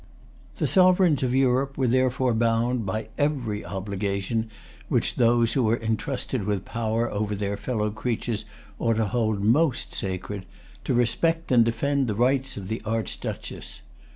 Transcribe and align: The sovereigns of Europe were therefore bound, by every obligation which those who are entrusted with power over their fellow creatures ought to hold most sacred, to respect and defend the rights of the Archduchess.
The 0.55 0.65
sovereigns 0.65 1.21
of 1.21 1.35
Europe 1.35 1.77
were 1.77 1.85
therefore 1.85 2.33
bound, 2.33 2.87
by 2.87 3.09
every 3.19 3.63
obligation 3.63 4.49
which 4.89 5.13
those 5.17 5.53
who 5.53 5.69
are 5.69 5.79
entrusted 5.79 6.45
with 6.45 6.65
power 6.65 7.07
over 7.11 7.35
their 7.35 7.55
fellow 7.55 7.91
creatures 7.91 8.43
ought 8.79 8.95
to 8.95 9.05
hold 9.05 9.43
most 9.43 9.93
sacred, 9.93 10.47
to 10.85 10.95
respect 10.95 11.51
and 11.51 11.63
defend 11.63 12.07
the 12.07 12.15
rights 12.15 12.57
of 12.57 12.67
the 12.67 12.81
Archduchess. 12.83 13.83